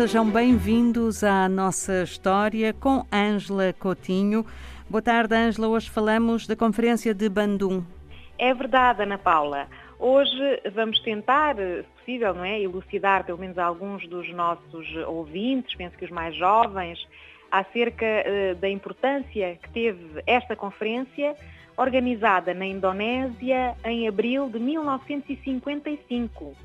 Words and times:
sejam 0.00 0.30
bem-vindos 0.30 1.22
à 1.22 1.46
nossa 1.46 2.04
história 2.04 2.72
com 2.72 3.04
Ângela 3.12 3.70
Coutinho. 3.74 4.46
Boa 4.88 5.02
tarde, 5.02 5.34
Ângela. 5.34 5.68
Hoje 5.68 5.90
falamos 5.90 6.46
da 6.46 6.56
Conferência 6.56 7.12
de 7.12 7.28
Bandung. 7.28 7.84
É 8.38 8.54
verdade, 8.54 9.02
Ana 9.02 9.18
Paula. 9.18 9.68
Hoje 9.98 10.62
vamos 10.72 10.98
tentar, 11.00 11.54
se 11.56 11.84
possível, 11.98 12.32
não 12.32 12.42
é, 12.42 12.58
elucidar 12.62 13.24
pelo 13.24 13.36
menos 13.36 13.58
alguns 13.58 14.08
dos 14.08 14.26
nossos 14.32 14.88
ouvintes, 15.06 15.76
penso 15.76 15.98
que 15.98 16.06
os 16.06 16.10
mais 16.10 16.34
jovens, 16.34 16.98
acerca 17.50 18.06
uh, 18.06 18.54
da 18.54 18.70
importância 18.70 19.58
que 19.62 19.68
teve 19.68 20.22
esta 20.26 20.56
conferência 20.56 21.36
organizada 21.76 22.54
na 22.54 22.64
Indonésia 22.64 23.76
em 23.84 24.08
abril 24.08 24.48
de 24.48 24.60
1955. 24.60 26.44
Uh, 26.44 26.56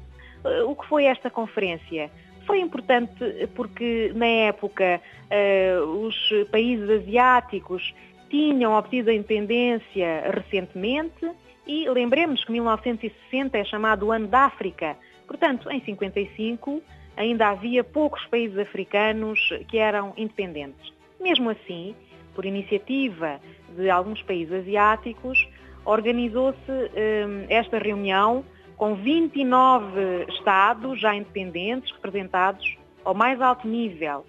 eh, 0.46 0.64
o 0.64 0.74
que 0.74 0.88
foi 0.88 1.04
esta 1.04 1.30
conferência? 1.30 2.10
Foi 2.46 2.60
importante 2.60 3.48
porque, 3.56 4.12
na 4.16 4.26
época, 4.26 5.02
uh, 5.32 6.06
os 6.06 6.16
países 6.52 6.90
asiáticos 6.90 7.94
tinham 8.30 8.74
obtido 8.74 9.10
a 9.10 9.14
independência 9.14 10.32
recentemente 10.34 11.30
e 11.68 11.90
lembremos 11.90 12.44
que 12.44 12.52
1960 12.52 13.58
é 13.58 13.64
chamado 13.64 14.08
o 14.08 14.12
ano 14.12 14.28
da 14.28 14.42
África. 14.42 14.96
Portanto, 15.26 15.70
em 15.72 15.82
55 15.82 16.82
ainda 17.18 17.50
havia 17.50 17.84
poucos 17.84 18.26
países 18.28 18.58
africanos 18.58 19.40
que 19.68 19.78
eram 19.78 20.14
independentes. 20.18 20.94
Mesmo 21.20 21.50
assim, 21.50 21.96
por 22.36 22.46
iniciativa 22.46 23.40
de 23.76 23.90
alguns 23.90 24.22
países 24.22 24.54
asiáticos, 24.54 25.48
organizou-se 25.86 26.72
hum, 26.72 27.46
esta 27.50 27.80
reunião 27.80 28.44
com 28.78 28.96
29 28.96 30.26
Estados 30.30 31.00
já 31.00 31.16
independentes, 31.16 31.92
representados 31.92 32.78
ao 33.04 33.14
mais 33.14 33.42
alto 33.42 33.68
nível. 33.68 34.26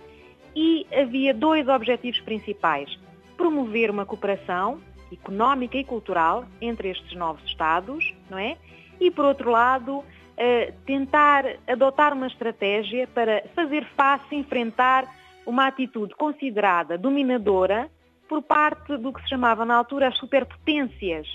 E 0.55 0.87
havia 0.95 1.35
dois 1.35 1.69
objetivos 1.69 2.21
principais. 2.21 2.99
Promover 3.37 3.91
uma 3.91 4.07
cooperação 4.07 4.81
económica 5.13 5.77
e 5.77 5.85
cultural 5.85 6.45
entre 6.61 6.91
estes 6.91 7.15
novos 7.17 7.45
Estados, 7.45 8.15
não 8.31 8.39
é? 8.39 8.57
E, 8.99 9.11
por 9.11 9.25
outro 9.25 9.51
lado, 9.51 10.03
eh, 10.37 10.73
tentar 10.85 11.45
adotar 11.67 12.13
uma 12.13 12.27
estratégia 12.27 13.07
para 13.07 13.45
fazer 13.55 13.87
face, 13.97 14.35
enfrentar 14.35 15.07
uma 15.47 15.67
atitude 15.67 16.15
considerada 16.15 16.99
dominadora 16.99 17.91
por 18.29 18.43
parte 18.43 18.97
do 18.97 19.13
que 19.13 19.23
se 19.23 19.29
chamava 19.29 19.65
na 19.65 19.77
altura 19.77 20.09
as 20.09 20.19
superpotências, 20.19 21.27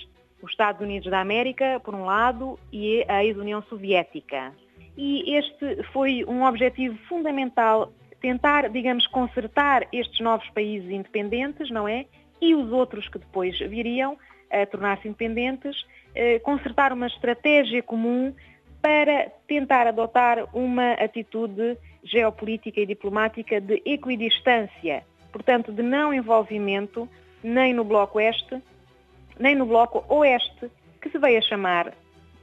os 0.42 0.50
Estados 0.50 0.80
Unidos 0.80 1.10
da 1.10 1.20
América, 1.20 1.80
por 1.80 1.94
um 1.94 2.04
lado, 2.04 2.58
e 2.72 3.04
a 3.08 3.24
ex-União 3.24 3.62
Soviética. 3.62 4.52
E 4.96 5.36
este 5.36 5.82
foi 5.92 6.24
um 6.26 6.44
objetivo 6.44 6.98
fundamental, 7.08 7.92
tentar, 8.20 8.68
digamos, 8.68 9.06
consertar 9.06 9.86
estes 9.92 10.20
novos 10.20 10.48
países 10.50 10.90
independentes, 10.90 11.70
não 11.70 11.88
é? 11.88 12.06
E 12.40 12.54
os 12.54 12.70
outros 12.72 13.08
que 13.08 13.18
depois 13.18 13.58
viriam 13.58 14.18
a 14.50 14.66
tornar-se 14.66 15.08
independentes, 15.08 15.86
eh, 16.14 16.38
consertar 16.40 16.92
uma 16.92 17.06
estratégia 17.06 17.82
comum 17.82 18.34
para 18.82 19.30
tentar 19.46 19.86
adotar 19.86 20.44
uma 20.52 20.92
atitude 20.94 21.78
geopolítica 22.02 22.80
e 22.80 22.86
diplomática 22.86 23.60
de 23.60 23.80
equidistância, 23.86 25.04
portanto, 25.30 25.72
de 25.72 25.82
não 25.82 26.12
envolvimento 26.12 27.08
nem 27.42 27.72
no 27.72 27.84
Bloco 27.84 28.18
Oeste, 28.18 28.60
nem 29.42 29.56
no 29.56 29.66
Bloco 29.66 30.04
Oeste, 30.08 30.70
que 31.00 31.10
se 31.10 31.18
veio 31.18 31.38
a 31.38 31.42
chamar, 31.42 31.92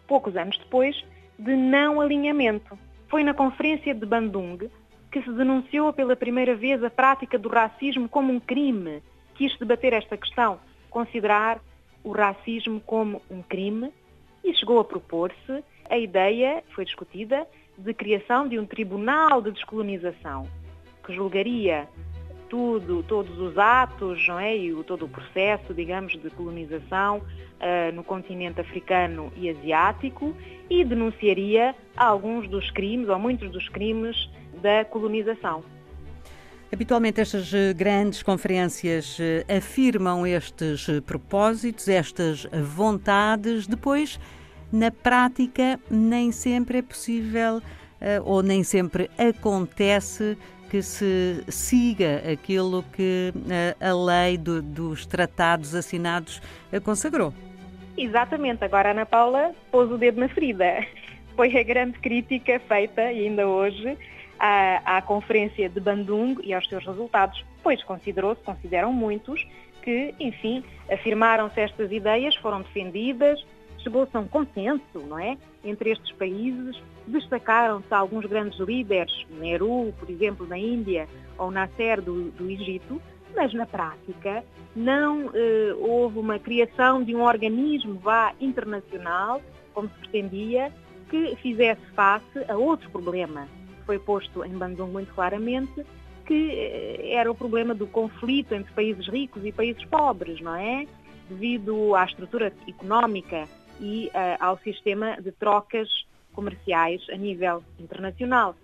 poucos 0.06 0.36
anos 0.36 0.58
depois, 0.58 1.02
de 1.40 1.56
não 1.56 2.02
alinhamento. 2.02 2.78
Foi 3.08 3.24
na 3.24 3.34
Conferência 3.34 3.96
de 3.96 4.06
Bandung 4.06 4.70
que 5.10 5.22
se 5.24 5.32
denunciou 5.32 5.94
pela 5.94 6.14
primeira 6.14 6.54
vez 6.56 6.84
a 6.84 6.90
prática 6.90 7.40
do 7.40 7.48
racismo 7.48 8.10
como 8.10 8.34
um 8.34 8.40
crime. 8.40 9.02
Quis 9.36 9.58
debater 9.58 9.94
esta 9.94 10.18
questão, 10.18 10.60
considerar 10.90 11.62
o 12.04 12.12
racismo 12.12 12.82
como 12.82 13.22
um 13.32 13.42
crime 13.42 13.94
e 14.44 14.54
chegou 14.54 14.80
a 14.80 14.84
propor-se 14.84 15.64
a 15.90 15.98
ideia, 15.98 16.62
foi 16.76 16.84
discutida, 16.84 17.48
de 17.78 17.94
criação 17.94 18.46
de 18.46 18.60
um 18.60 18.66
tribunal 18.66 19.42
de 19.42 19.52
descolonização 19.52 20.48
que 21.06 21.16
julgaria 21.16 21.88
tudo, 22.50 23.04
todos 23.04 23.38
os 23.40 23.58
atos 23.58 24.28
não 24.28 24.40
é? 24.40 24.58
e 24.58 24.74
o, 24.74 24.84
todo 24.84 25.06
o 25.06 25.10
processo, 25.10 25.74
digamos, 25.74 26.14
de 26.14 26.30
colonização 26.32 27.18
uh, 27.18 27.96
no 27.96 28.04
continente 28.04 28.60
africano 28.60 29.32
e 29.38 29.50
asiático 29.50 30.36
e 30.70 30.84
denunciaria 30.84 31.76
alguns 31.96 32.48
dos 32.48 32.70
crimes, 32.72 33.08
ou 33.10 33.20
muitos 33.20 33.52
dos 33.52 33.68
crimes, 33.70 34.30
da 34.62 34.84
colonização. 34.86 35.64
Habitualmente 36.72 37.20
estas 37.20 37.52
eh, 37.52 37.74
grandes 37.74 38.22
conferências 38.22 39.18
eh, 39.20 39.44
afirmam 39.58 40.28
estes 40.28 40.88
propósitos, 41.04 41.88
estas 41.88 42.46
vontades, 42.76 43.66
depois 43.66 44.20
na 44.72 44.92
prática 44.92 45.80
nem 45.90 46.32
sempre 46.32 46.78
é 46.78 46.82
possível 46.84 47.60
eh, 48.00 48.22
ou 48.24 48.44
nem 48.44 48.64
sempre 48.64 49.10
acontece 49.18 50.38
que 50.70 50.82
se 50.82 51.44
siga 51.48 52.22
aquilo 52.32 52.84
que 52.94 53.34
eh, 53.50 53.76
a 53.80 53.94
lei 53.94 54.38
do, 54.38 54.62
dos 54.62 55.06
tratados 55.06 55.74
assinados 55.74 56.42
consagrou. 56.84 57.34
Exatamente, 57.98 58.64
agora 58.64 58.92
Ana 58.92 59.06
Paula 59.06 59.54
pôs 59.72 59.92
o 59.92 59.98
dedo 59.98 60.20
na 60.20 60.30
ferida. 60.30 60.86
Foi 61.36 61.56
a 61.58 61.64
grande 61.64 62.00
crítica 62.00 62.60
feita, 62.60 63.02
ainda 63.02 63.48
hoje, 63.48 63.98
à, 64.40 64.98
à 64.98 65.02
Conferência 65.02 65.70
de 65.70 65.80
Bandung 65.80 66.38
e 66.44 66.54
aos 66.54 66.68
seus 66.68 66.86
resultados, 66.86 67.46
pois 67.62 67.84
considerou-se, 67.84 68.42
consideram 68.42 68.94
muitos, 68.94 69.46
que, 69.82 70.14
enfim, 70.20 70.64
afirmaram-se 70.92 71.60
estas 71.60 71.92
ideias, 71.92 72.36
foram 72.38 72.62
defendidas, 72.62 73.46
chegou-se 73.82 74.16
a 74.16 74.20
um 74.20 74.28
consenso, 74.28 75.00
não 75.08 75.20
é? 75.20 75.38
Entre 75.64 75.92
estes 75.92 76.12
países, 76.14 76.82
destacaram-se 77.08 77.94
alguns 77.94 78.26
grandes 78.26 78.60
líderes, 78.60 79.14
Nehru, 79.30 79.94
por 80.00 80.10
exemplo, 80.10 80.48
na 80.48 80.58
Índia, 80.58 81.08
ou 81.38 81.52
Nasser 81.52 82.02
do, 82.02 82.32
do 82.32 82.50
Egito, 82.50 83.02
mas 83.36 83.54
na 83.54 83.66
prática 83.66 84.44
não 84.76 85.30
eh, 85.34 85.74
houve 85.80 86.20
uma 86.20 86.40
criação 86.40 87.04
de 87.04 87.16
um 87.16 87.22
organismo 87.22 87.96
vá 88.00 88.34
internacional, 88.40 89.42
como 89.74 89.88
se 89.90 89.96
pretendia, 90.00 90.72
que 91.10 91.36
fizesse 91.38 91.82
face 91.96 92.46
a 92.48 92.56
outro 92.56 92.90
problema. 92.90 93.48
Foi 93.86 93.98
posto 93.98 94.44
em 94.44 94.58
Bandung 94.58 94.92
muito 94.92 95.14
claramente 95.14 95.86
que 96.26 96.52
eh, 96.52 97.14
era 97.14 97.32
o 97.32 97.36
problema 97.36 97.74
do 97.74 97.88
conflito 97.88 98.54
entre 98.54 98.72
países 98.74 99.08
ricos 99.08 99.44
e 99.44 99.52
países 99.52 99.84
pobres, 99.86 100.40
não 100.42 100.56
é? 100.56 100.86
Devido 101.30 101.96
à 101.96 102.06
estrutura 102.06 102.54
económica 102.68 103.48
e 103.80 104.08
uh, 104.08 104.38
ao 104.40 104.58
sistema 104.60 105.20
de 105.22 105.32
trocas 105.32 105.90
comerciais 106.34 107.06
a 107.12 107.16
nível 107.16 107.64
internacional. 107.80 108.56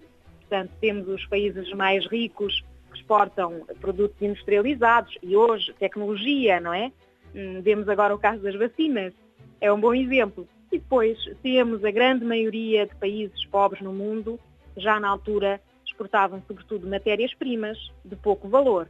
Portanto, 0.42 0.72
temos 0.80 1.08
os 1.08 1.26
países 1.26 1.72
mais 1.74 2.06
ricos 2.06 2.64
que 2.92 3.00
exportam 3.00 3.66
produtos 3.82 4.22
industrializados 4.22 5.18
e 5.22 5.36
hoje 5.36 5.74
tecnologia, 5.80 6.60
não 6.60 6.74
é? 6.74 6.92
Hum, 7.36 7.62
vemos 7.62 7.90
agora 7.90 8.16
o 8.16 8.20
caso 8.20 8.42
das 8.44 8.56
vacinas, 8.56 9.14
é 9.60 9.72
um 9.72 9.80
bom 9.80 9.94
exemplo. 9.94 10.48
E 10.72 10.78
depois 10.78 11.18
temos 11.42 11.84
a 11.84 11.92
grande 11.92 12.26
maioria 12.26 12.86
de 12.86 12.96
países 12.96 13.46
pobres 13.46 13.82
no 13.82 13.94
mundo, 13.94 14.40
já 14.78 15.00
na 15.00 15.10
altura 15.10 15.60
exportavam 15.86 16.42
sobretudo 16.48 16.88
matérias-primas 16.88 17.78
de 18.04 18.16
pouco 18.16 18.48
valor. 18.48 18.88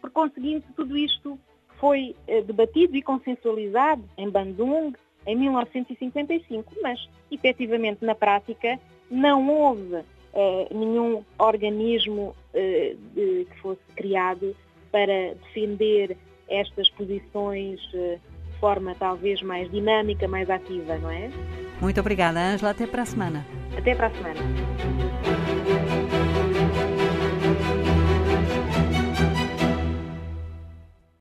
Por 0.00 0.10
conseguinte, 0.10 0.66
tudo 0.76 0.96
isto 0.96 1.38
foi 1.78 2.14
eh, 2.26 2.42
debatido 2.42 2.96
e 2.96 3.02
consensualizado 3.02 4.04
em 4.16 4.28
Bandung, 4.28 4.92
em 5.26 5.36
1955, 5.36 6.72
mas 6.82 7.08
efetivamente 7.30 8.04
na 8.04 8.14
prática 8.14 8.78
não 9.10 9.48
houve 9.48 10.02
eh, 10.34 10.68
nenhum 10.72 11.22
organismo 11.38 12.34
eh, 12.54 12.96
de, 13.14 13.46
que 13.50 13.60
fosse 13.60 13.82
criado 13.94 14.56
para 14.90 15.34
defender 15.34 16.16
estas 16.48 16.88
posições 16.90 17.80
eh, 17.94 18.18
de 18.52 18.58
forma 18.58 18.94
talvez 18.98 19.42
mais 19.42 19.70
dinâmica, 19.70 20.26
mais 20.26 20.48
ativa, 20.48 20.96
não 20.98 21.10
é? 21.10 21.30
Muito 21.80 22.00
obrigada, 22.00 22.40
Ângela. 22.40 22.70
Até 22.70 22.86
para 22.86 23.02
a 23.02 23.06
semana. 23.06 23.46
Até 23.76 23.94
para 23.94 24.06
a 24.06 24.10
semana. 24.10 25.11